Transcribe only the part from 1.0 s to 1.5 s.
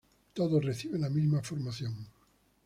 la misma